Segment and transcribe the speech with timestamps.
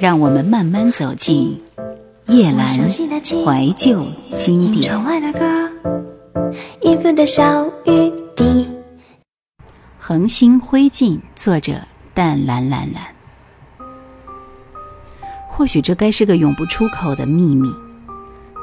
[0.00, 1.60] 让我们慢慢走进
[2.28, 4.02] 叶阑怀旧
[4.34, 4.98] 经典。
[9.98, 11.74] 恒星灰烬，作者
[12.14, 13.02] 淡蓝蓝蓝。
[15.46, 17.70] 或许这该是个永不出口的秘密，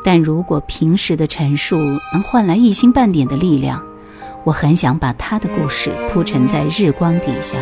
[0.04, 1.78] 但如果平时的陈述
[2.12, 3.86] 能换来一星半点的力量，
[4.44, 7.58] 我很想把他的故事铺陈在日光底下。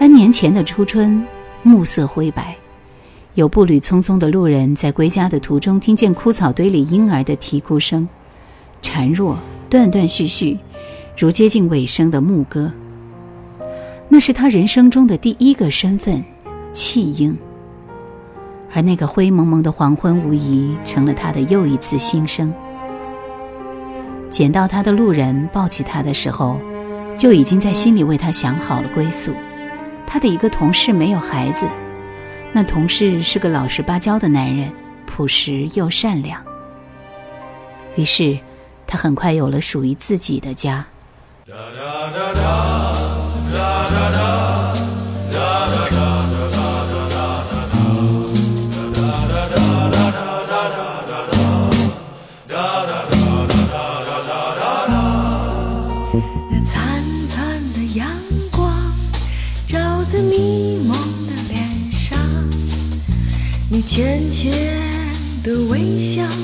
[0.00, 1.24] N 年前的初春。
[1.68, 2.56] 暮色灰白，
[3.34, 8.08] 有步履匆匆的路人在归家的途中，听见枯草堆里婴儿的啼哭声，
[8.80, 9.36] 孱弱、
[9.68, 10.58] 断断续续，
[11.14, 12.72] 如接近尾声的牧歌。
[14.08, 16.24] 那是他人生中的第一个身份——
[16.72, 17.36] 弃婴。
[18.72, 22.50] 而那个灰蒙蒙的黄昏，无疑成了他的又一次新生。
[24.30, 26.58] 捡到他的路人抱起他的时候，
[27.18, 29.32] 就已经在心里为他想好了归宿。
[30.10, 31.66] 他的一个同事没有孩子，
[32.50, 34.72] 那同事是个老实巴交的男人，
[35.06, 36.42] 朴实又善良。
[37.94, 38.38] 于是，
[38.86, 40.86] 他很快有了属于自己的家。
[63.98, 64.52] 浅浅
[65.42, 66.37] 的微笑。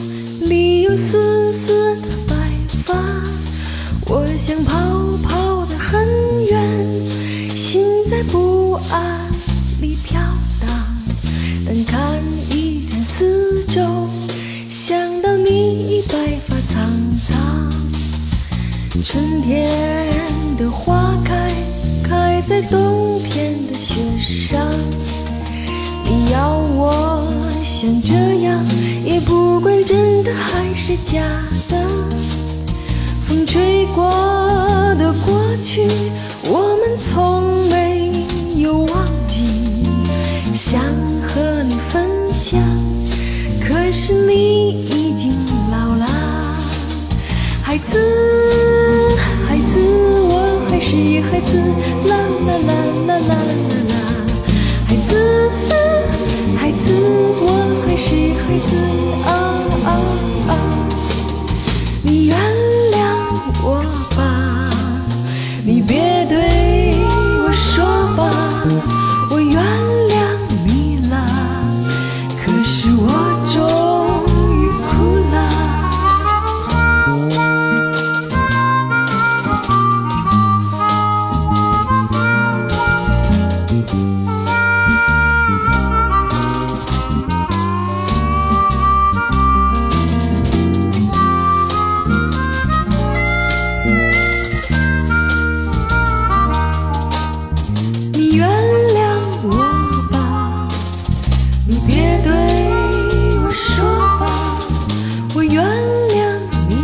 [31.15, 31.77] 还是假的。
[33.27, 34.11] 风吹过
[34.99, 35.87] 的过去，
[36.44, 38.12] 我们从没
[38.56, 39.87] 有忘记，
[40.55, 40.81] 想
[41.27, 42.61] 和你分享。
[43.61, 45.33] 可是你已经
[45.71, 46.06] 老了，
[47.62, 47.99] 孩子，
[49.49, 49.81] 孩子，
[50.28, 50.94] 我还是
[51.31, 51.56] 孩子，
[52.09, 52.72] 啦啦啦
[53.06, 53.34] 啦啦啦
[53.88, 53.94] 啦，
[54.87, 55.11] 孩子。
[56.56, 56.94] 孩子，
[57.41, 57.49] 我
[57.87, 58.69] 还是孩子
[59.27, 59.31] 啊
[59.84, 59.88] 啊
[60.49, 60.53] 啊！
[62.06, 62.38] 你原
[62.92, 62.98] 谅
[63.62, 64.03] 我。
[101.66, 102.30] 你别对
[103.42, 103.84] 我说
[104.20, 104.26] 吧
[105.34, 106.14] 我原谅
[106.69, 106.75] 你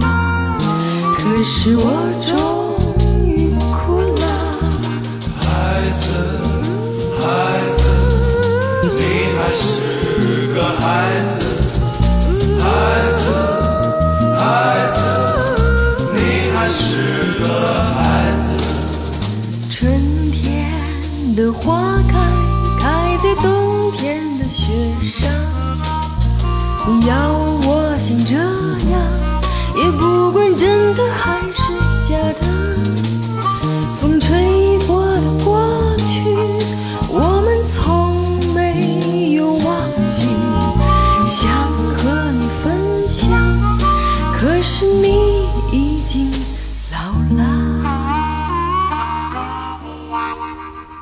[0.00, 0.58] 了
[1.16, 1.84] 可是我
[2.26, 2.34] 终
[3.24, 4.26] 于哭了。
[5.40, 5.44] 孩
[6.00, 6.02] 子
[7.20, 7.22] 孩
[7.78, 7.82] 子
[8.98, 8.98] 你
[9.38, 9.62] 还是
[10.52, 10.82] 个孩
[11.30, 11.32] 子
[12.58, 12.62] 孩
[13.20, 13.22] 子
[14.36, 14.42] 孩
[14.94, 14.98] 子
[16.16, 16.18] 你
[16.52, 16.82] 还是
[17.38, 17.44] 个
[17.94, 18.02] 孩
[18.40, 18.42] 子
[19.70, 19.72] 春
[20.32, 20.42] 天
[21.36, 22.13] 的花开
[24.04, 24.70] 边的雪
[25.02, 25.32] 山
[26.86, 27.16] 你要
[27.66, 29.00] 我想这样
[29.74, 31.72] 也不管真的还是
[32.06, 32.46] 假的。
[33.98, 36.20] 风吹过的过去
[37.08, 38.14] 我们从
[38.52, 40.28] 没有忘记
[41.26, 41.50] 想
[41.96, 43.26] 和你分享
[44.36, 45.23] 可是你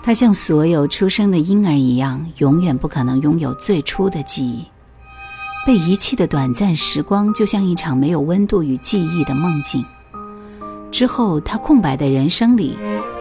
[0.03, 4.65] 他像所有出生的婴儿一样，永远不可能拥有最初的记忆。
[5.65, 9.85] 被遗弃的短暂时光，就像一场没有温度与记忆的梦境。
[10.91, 12.77] 之后，他空白的人生里，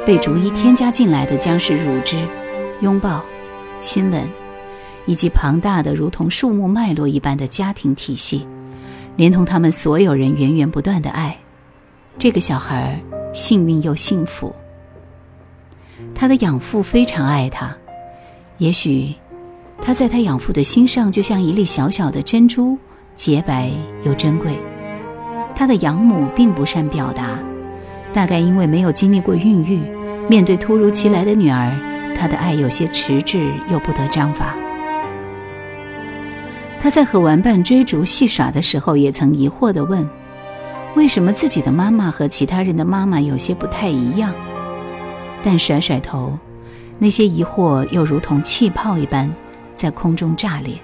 [0.08, 2.18] 被逐一添加进来的将是乳汁、
[2.82, 3.24] 拥抱、
[3.80, 4.28] 亲吻，
[5.06, 8.48] 以及庞大的如同树木脉络一般的家庭体系，
[9.18, 11.38] 连同他们所有人源源不断的爱。
[12.18, 13.00] 这个小孩
[13.34, 14.52] 幸运又幸福。
[16.14, 17.76] 他的养父非常爱他，
[18.58, 19.16] 也许
[19.82, 22.78] 他在他养父的心上就像一粒小小的珍珠，
[23.16, 23.72] 洁白
[24.04, 24.58] 又珍贵。
[25.56, 27.40] 他的养母并不善表达，
[28.14, 29.80] 大概因为没有经历过孕育，
[30.28, 31.72] 面对突如其来的女儿，
[32.16, 34.56] 他的爱有些迟滞，又不得章法。
[36.80, 40.08] 他在和玩伴追逐戏耍的时候，也曾疑惑地问
[40.96, 44.34] ：“为什么自己的妈妈和其他人的妈妈有些不太一样？”
[45.44, 46.38] 但甩甩头，
[47.00, 49.34] 那些疑惑又如同气泡一般
[49.76, 50.76] 在空中炸裂，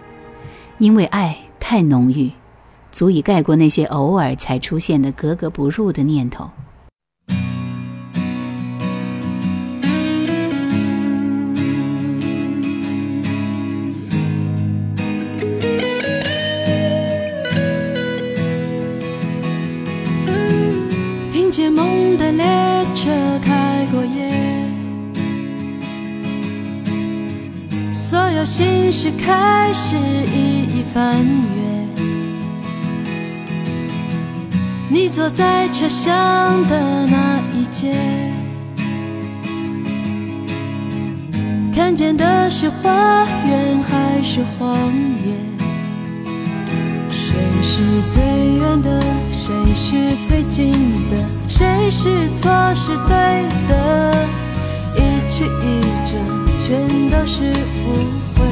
[0.80, 2.32] 因为爱太浓郁，
[2.92, 6.50] 足以盖过那些偶尔才出现的格格不入的念头。
[27.98, 32.04] 所有心事开始一一翻阅，
[34.88, 36.14] 你坐在车厢
[36.70, 37.96] 的那一节，
[41.74, 44.78] 看见的是花园还是荒
[45.26, 45.34] 野？
[47.10, 47.34] 谁
[47.64, 48.22] 是最
[48.60, 49.02] 远的？
[49.32, 50.72] 谁是最近
[51.10, 51.18] 的？
[51.48, 54.14] 谁是错是对的？
[54.96, 55.00] 一
[55.32, 56.16] 曲一折，
[56.68, 57.94] 全都是误
[58.36, 58.44] 会。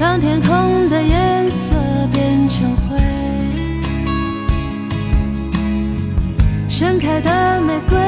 [0.00, 1.76] 当天空的颜色
[2.10, 2.96] 变成灰，
[6.66, 7.98] 盛开的玫瑰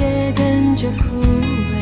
[0.00, 1.74] 也跟着枯萎。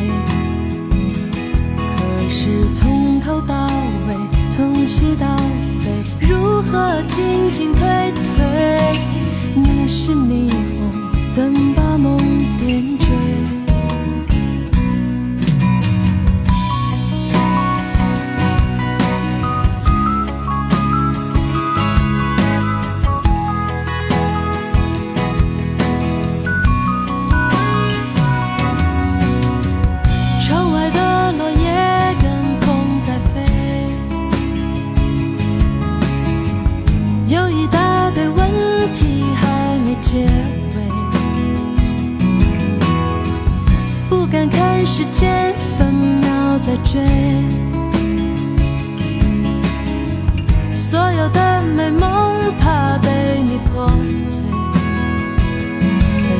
[1.95, 3.65] 可是从头到
[4.09, 4.15] 尾，
[4.49, 5.25] 从西到
[5.85, 8.99] 北，如何进进退退？
[9.55, 11.90] 你是霓虹，怎么
[51.63, 54.37] 美梦怕被你破碎。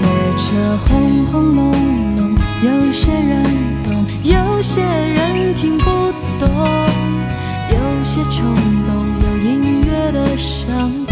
[0.01, 0.05] 列
[0.37, 1.71] 车轰轰隆
[2.15, 2.19] 隆，
[2.63, 3.43] 有些人
[3.83, 5.83] 懂，有些人听不
[6.39, 6.47] 懂，
[7.69, 8.55] 有些冲
[8.87, 8.89] 动，
[9.23, 11.09] 有音乐的伤痛。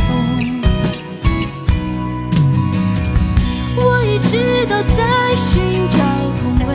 [3.81, 5.97] 我一直都在寻找
[6.41, 6.69] 空位。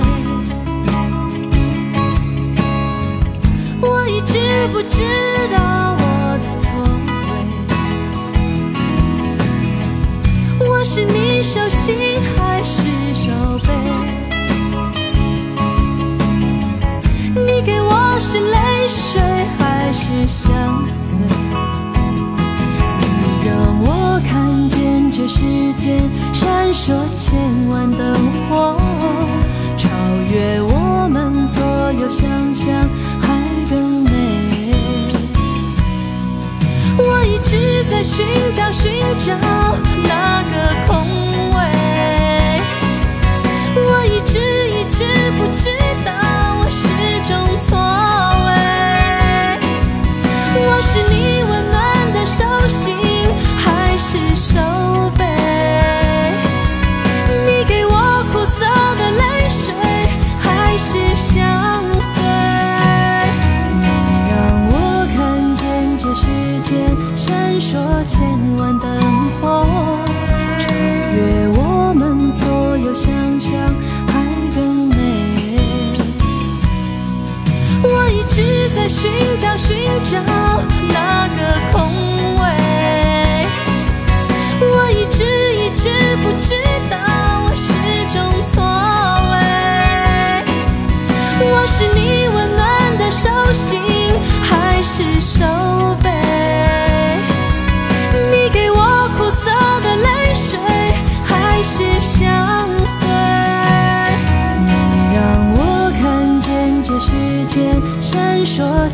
[3.80, 4.32] 我一直
[4.72, 5.02] 不知
[5.52, 5.96] 道
[10.84, 11.96] 是你手心
[12.36, 12.82] 还是
[13.14, 13.30] 手
[13.66, 13.72] 背？
[17.34, 19.18] 你给我是泪水
[19.58, 21.16] 还是相随？
[23.18, 26.02] 你让我看见这世间
[26.34, 27.34] 闪烁千
[27.70, 28.13] 万的
[38.04, 39.32] 寻找，寻找
[40.06, 41.03] 那个空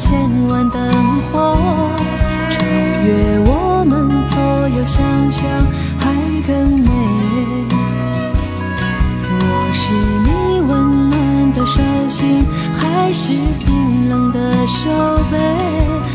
[0.01, 0.81] 千万灯
[1.31, 1.55] 火，
[2.49, 2.65] 超
[3.05, 4.41] 越我们所
[4.71, 5.45] 有想象，
[5.99, 6.11] 还
[6.47, 6.89] 更美。
[9.29, 9.93] 我是
[10.25, 12.47] 你温暖的手心，
[12.79, 13.35] 还是
[13.67, 14.89] 冰冷的手
[15.31, 15.37] 背？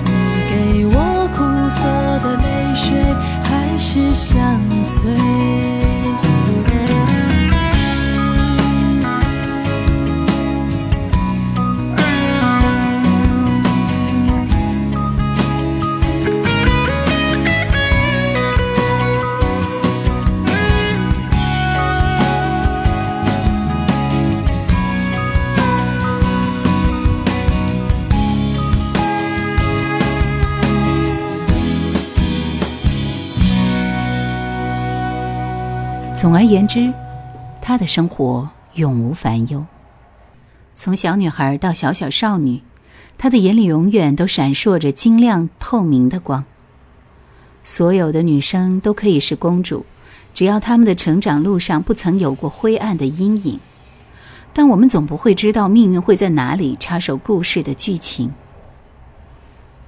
[0.04, 0.10] 你
[0.50, 0.98] 给我
[1.32, 1.38] 苦
[1.70, 1.86] 涩
[2.28, 2.90] 的泪水，
[3.44, 5.75] 还是相随？
[36.26, 36.92] 总而言之，
[37.62, 39.64] 她的生活永无烦忧。
[40.74, 42.64] 从小女孩到小小少女，
[43.16, 46.44] 她的眼里永远都闪烁着晶亮透明的光。
[47.64, 49.86] 所有的女生都可以是公主，
[50.34, 53.60] 只要她们的成长路上不曾有过灰暗的阴影。
[54.52, 58.34] 但我们总不会知道命运会在哪里插手故事的剧情。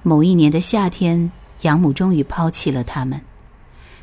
[0.04, 3.22] 某一年的夏天，养母终于抛弃了他们。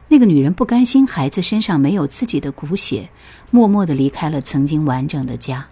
[0.08, 3.10] 那个女人不甘心孩子身上没有自己的骨血，
[3.50, 5.68] 默默地离开了曾经完整的家。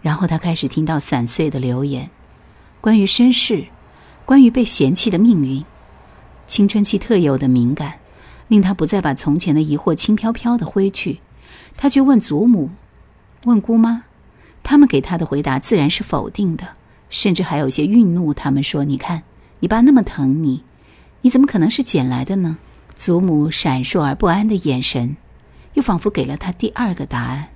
[0.00, 2.10] 然后她开始听到散碎的流言，
[2.80, 3.66] 关于身世，
[4.24, 5.64] 关于被嫌弃的命运。
[6.46, 7.94] 青春期特有的敏感，
[8.46, 11.18] 令她不再把从前的疑惑轻飘飘地挥去。
[11.76, 12.70] 她去问祖母，
[13.44, 14.04] 问姑妈，
[14.62, 16.68] 他们给她的回答自然是否定的，
[17.10, 18.32] 甚至还有些愠怒。
[18.32, 19.24] 他们说：“你看，
[19.58, 20.62] 你爸那么疼你，
[21.22, 22.58] 你怎么可能是捡来的呢？”
[22.96, 25.18] 祖母闪烁而不安的眼神，
[25.74, 27.48] 又仿佛给了他第二个答案。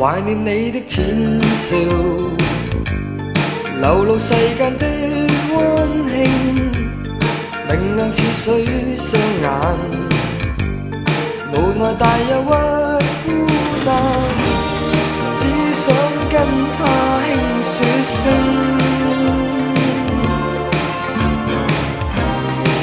[0.00, 1.04] 怀念你的浅
[1.66, 1.76] 笑，
[3.80, 4.86] 流露世间的
[5.52, 5.58] 温
[6.08, 6.16] 馨，
[7.68, 8.46] 明亮似水
[8.96, 9.10] 双
[9.42, 9.46] 眼，
[11.52, 13.28] 无奈大忧郁孤
[13.84, 13.88] 单，
[15.40, 15.42] 只
[15.82, 15.84] 想
[16.30, 16.34] 跟
[16.78, 16.80] 他
[17.26, 17.28] 轻
[17.64, 17.74] 说
[18.14, 18.24] 声，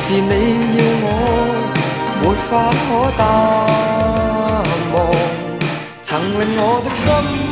[0.02, 0.32] 是你
[0.76, 1.08] 要我，
[2.22, 2.52] 没法
[2.84, 2.86] 可
[3.18, 3.95] 淡。
[6.16, 7.45] 曾令我的心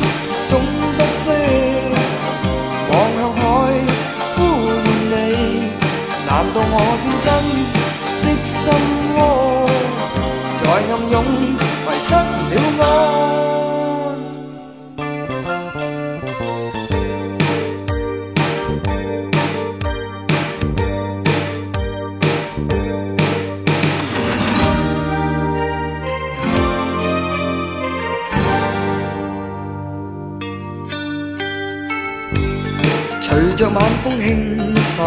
[33.56, 35.06] 随着晚风轻渗，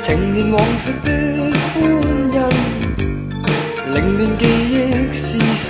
[0.00, 1.06] 呈现往昔的
[1.74, 1.74] 欢
[2.30, 2.34] 欣，
[3.92, 4.72] 凌乱记忆
[5.12, 5.26] 是
[5.56, 5.68] 谁？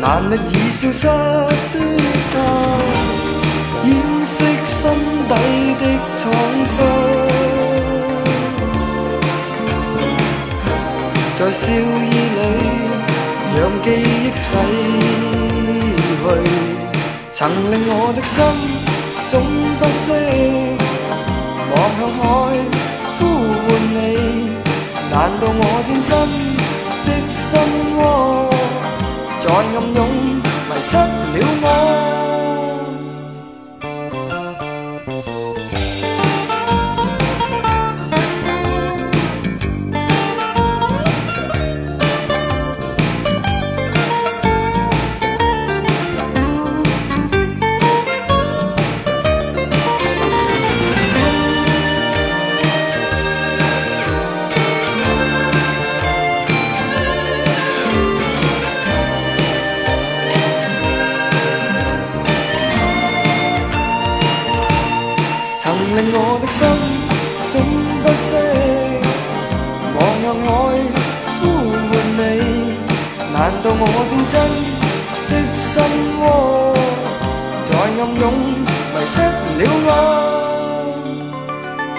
[0.00, 1.76] 难觅已消失的
[2.32, 2.34] 他，
[3.86, 3.90] 掩
[4.24, 4.78] 饰心
[5.28, 5.32] 底
[5.80, 5.82] 的
[6.20, 6.22] 创
[6.64, 6.76] 伤，
[11.34, 12.38] 在笑意里，
[13.56, 15.29] 让记忆逝。
[17.40, 18.36] 曾令我的心
[19.30, 19.40] 总
[19.80, 20.12] 不息，
[21.72, 22.22] 望向海
[23.16, 23.18] 呼
[23.64, 23.66] 唤
[23.96, 23.96] 你。
[25.10, 25.64] 难道我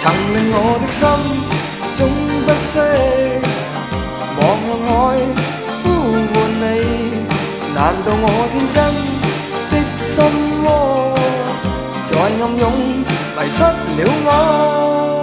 [0.01, 0.99] 曾令我的心
[1.95, 1.99] 总
[2.41, 2.73] 不息，
[4.35, 4.91] 望向海
[5.83, 5.85] 呼
[6.33, 6.65] 唤你，
[7.75, 8.77] 难道我天真
[9.69, 10.13] 的心
[10.63, 10.67] 窝
[12.09, 12.63] 在暗涌
[13.37, 15.20] 迷失了我？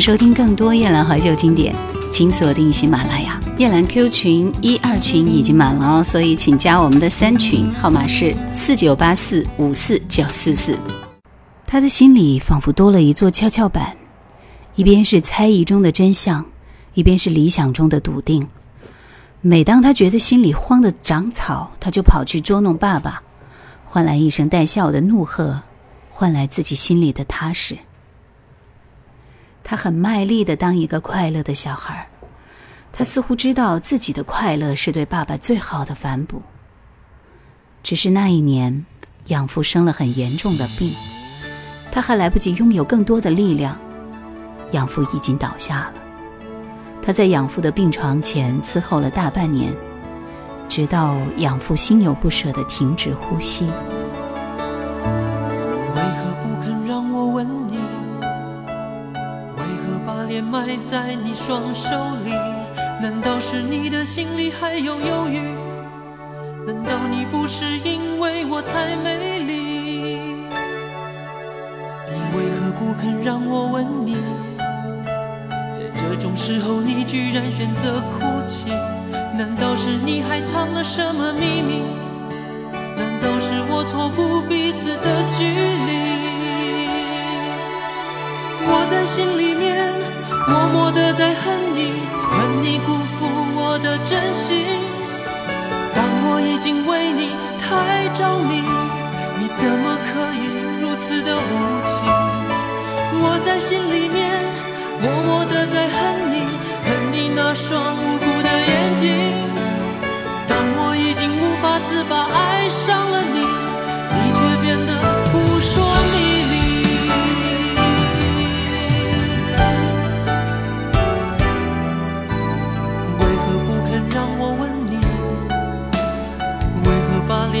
[0.00, 1.74] 收听更多夜兰怀旧经典，
[2.10, 3.38] 请锁定喜马拉雅。
[3.58, 10.78] 夜兰 Q 群一二群已经满了哦，所以请加我们的三群，号码是四九八四五四九四四。
[11.66, 13.94] 他的心里仿佛多了一座跷跷板，
[14.74, 16.46] 一边是猜疑中的真相，
[16.94, 18.48] 一边是理想中的笃定。
[19.42, 23.22] 每当他觉得心里慌得长草，他就跑去捉弄爸爸，
[23.84, 25.60] 换来一声带笑的怒喝，
[26.08, 27.76] 换来自己心里的踏实。
[29.70, 32.04] 他很卖力的当一个快乐的小孩
[32.92, 36.42] 他似乎知道自己的快乐是对爸爸最好的反哺。
[37.80, 38.84] 只是那一年，
[39.26, 40.92] 养父生了很严重的病，
[41.92, 43.78] 他还来不及拥有更多的力量，
[44.72, 45.94] 养父已经倒下了。
[47.00, 49.72] 他在养父的病床前伺候了大半年，
[50.68, 53.70] 直到养父心有不舍的停止呼吸。
[60.70, 61.90] 爱在你双手
[62.24, 62.30] 里，
[63.02, 65.40] 难道是你的心里还有犹豫？
[66.64, 70.20] 难道你不是因为我才美丽？
[72.06, 74.14] 你为何不肯让我吻你？
[75.74, 78.70] 在这种时候，你居然选择哭泣，
[79.36, 81.82] 难道是你还藏了什么秘密？
[82.96, 85.98] 难道是我错估彼此的距离？
[88.68, 89.90] 我在心里面。
[90.50, 91.92] 默默的在恨你，
[92.26, 94.66] 恨你辜负我的真心。
[95.94, 97.30] 当我已经为你
[97.62, 98.58] 太着迷，
[99.38, 100.42] 你怎么可以
[100.82, 101.52] 如此的无
[101.86, 101.94] 情？
[103.22, 104.18] 我在心里面
[105.00, 106.42] 默默的在恨你，
[106.82, 109.06] 恨你那双无辜的眼睛。
[110.48, 112.59] 当我已经无法自拔，爱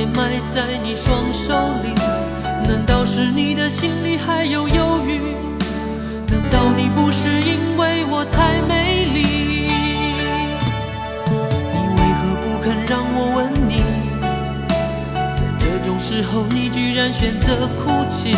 [0.06, 1.94] 埋在你双手里，
[2.66, 5.34] 难道是你的心里还有犹豫？
[6.28, 9.22] 难道你不是因为我才美丽？
[11.72, 13.82] 你为何不肯让我吻你？
[15.38, 18.32] 在这种时候，你居然选择哭泣，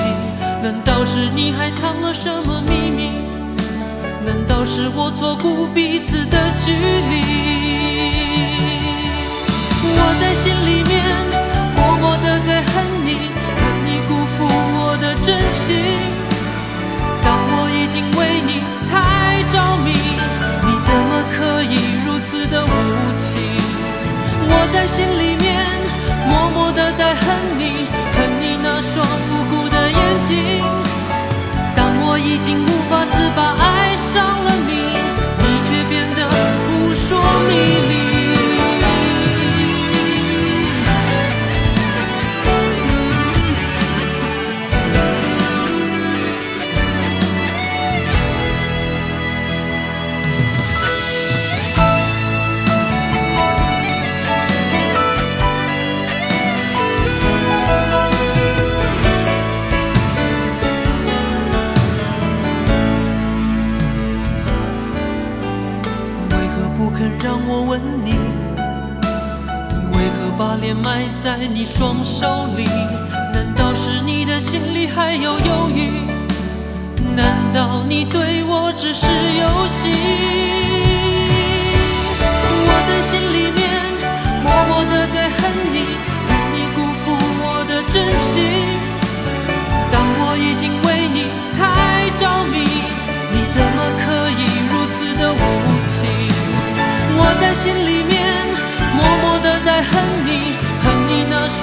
[0.62, 3.10] 难道是你还藏了什么秘密？
[4.24, 7.22] 难道是我错估彼此的距离？
[9.94, 10.81] 我在心里
[15.52, 15.76] 心。
[17.22, 19.92] 当我已经为你太着迷，
[20.64, 22.72] 你怎么可以如此的无
[23.20, 23.30] 情？
[24.48, 25.46] 我在心里面
[26.28, 27.24] 默默的在恨
[27.58, 29.06] 你，恨你那双
[71.62, 72.64] 你双手里，
[73.32, 75.92] 难道是你的心里还有犹豫？
[77.14, 79.94] 难道你对我只是游戏？
[82.66, 83.62] 我在心里面
[84.42, 85.38] 默默的在恨
[85.70, 85.86] 你，
[86.26, 88.42] 恨你辜负我的真心。
[89.92, 92.66] 当我已经为你太着迷，
[93.30, 95.38] 你怎么可以如此的无
[95.86, 96.10] 情？
[97.14, 98.10] 我在心里面
[98.96, 100.21] 默默的在恨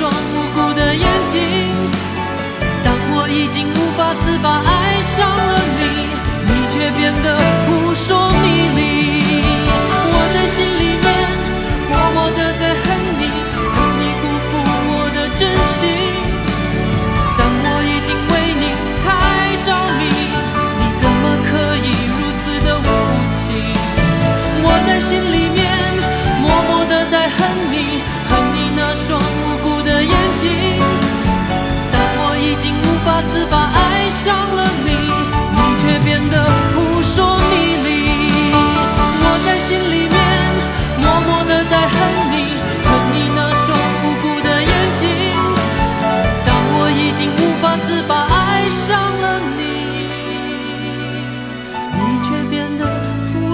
[0.01, 0.38] 你。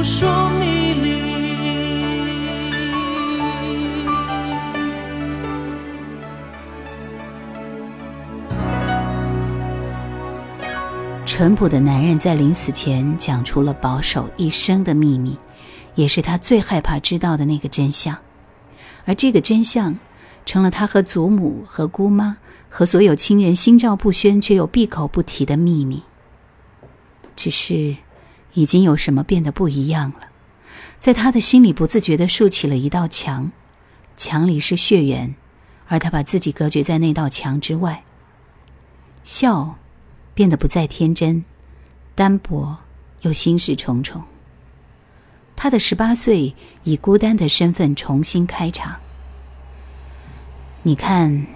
[0.05, 1.15] 说迷离。
[11.25, 15.35] 淳朴的男人在临死前讲出了保守一生的秘密，
[15.95, 18.15] 也是他最害怕知道的那个真相，
[19.05, 19.97] 而这个真相，
[20.45, 22.37] 成了他和祖母、和姑妈、
[22.69, 26.03] 和所有亲人心照不宣却又闭口不提的秘密。
[27.35, 27.95] 只是，
[28.55, 30.27] 已经有什么变得不一样了，
[30.99, 33.51] 在他的心里不自觉地竖起了一道墙，
[34.17, 35.35] 墙里是血缘，
[35.87, 38.03] 而他把自己隔绝在那道墙之外。
[39.23, 39.77] 笑。
[40.35, 41.45] 变得不再天真、
[42.13, 42.75] 单薄，
[43.21, 44.21] 又心事重重。
[45.55, 48.97] 他的十八岁以孤单的身份重新开场。
[50.83, 51.47] 你看，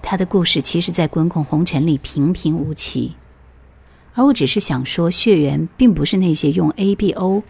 [0.00, 3.16] 他的故事其实，在滚滚红尘里平平无奇，
[4.14, 7.42] 而我只是想说，血缘并不是那些用 A、B、O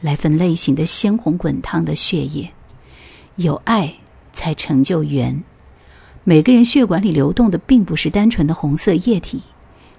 [0.00, 2.50] 来分类型的鲜红滚烫的血液，
[3.36, 3.94] 有爱
[4.32, 5.42] 才成就缘。
[6.24, 9.42] 每个人血管里流动的，并不是单纯的红色液体。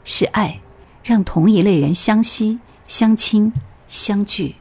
[0.03, 0.59] 是爱，
[1.03, 3.51] 让同一类人相惜、相亲、
[3.87, 4.55] 相聚。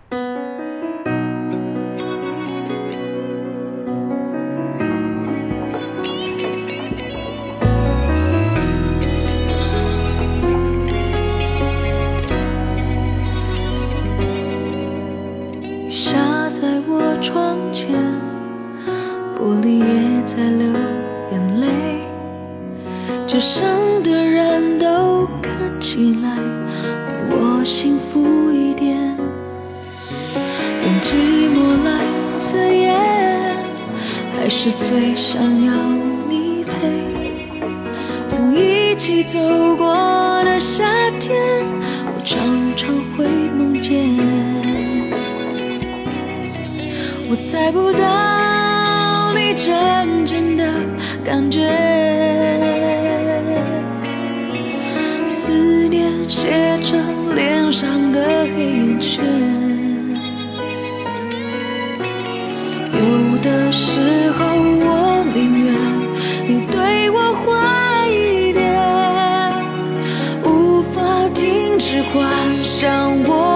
[23.37, 25.53] 受伤的人都看。
[25.79, 26.37] 起来，
[27.07, 28.97] 比我幸福一点。
[30.83, 32.01] 用寂寞来
[32.41, 32.97] 测验，
[34.35, 35.75] 还是最想要
[36.31, 36.73] 你陪。
[38.27, 39.39] 曾一起走
[39.77, 39.95] 过
[40.45, 40.85] 的夏
[41.21, 41.37] 天，
[42.17, 42.41] 我常
[42.75, 44.17] 常会梦见。
[47.29, 50.65] 我猜不到你真正的
[51.23, 52.36] 感觉。
[56.29, 56.97] 写着
[57.35, 59.25] 脸上的黑眼圈，
[62.93, 65.73] 有的时候我宁愿
[66.49, 68.61] 你对我坏一点，
[70.45, 73.56] 无法停止幻想我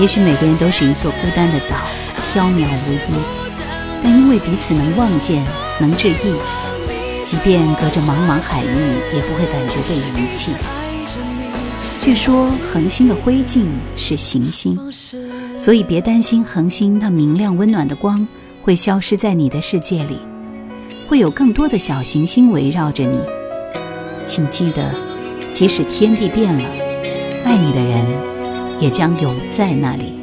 [0.00, 1.76] 也许每个人都是一座孤单的岛，
[2.32, 3.14] 缥缈无依，
[4.02, 5.44] 但因为彼此能望见，
[5.78, 6.14] 能致意，
[7.22, 10.52] 即便隔着茫茫海域，也不会感觉被遗弃。
[12.00, 14.78] 据说恒星的灰烬是行星，
[15.58, 18.26] 所以别担心恒星那明亮温暖的光
[18.62, 20.18] 会消失在你的世界里，
[21.06, 23.18] 会有更多的小行星围绕着你。
[24.24, 24.94] 请记得，
[25.52, 26.64] 即使天地变了，
[27.44, 28.06] 爱你的人
[28.80, 30.19] 也将永在那里。